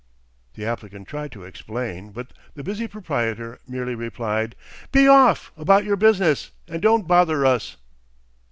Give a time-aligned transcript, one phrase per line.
[0.55, 4.55] The applicant tried to explain, but the busy proprietor merely replied:
[4.91, 7.77] "Be off about your business, and don't bother us."